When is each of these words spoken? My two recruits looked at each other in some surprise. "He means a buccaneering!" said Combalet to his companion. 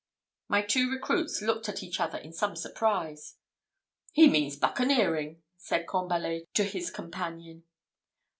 My 0.47 0.63
two 0.63 0.89
recruits 0.89 1.43
looked 1.43 1.69
at 1.69 1.83
each 1.83 1.99
other 1.99 2.17
in 2.17 2.33
some 2.33 2.55
surprise. 2.55 3.35
"He 4.13 4.27
means 4.27 4.55
a 4.57 4.59
buccaneering!" 4.61 5.43
said 5.57 5.85
Combalet 5.85 6.51
to 6.55 6.63
his 6.63 6.89
companion. 6.89 7.65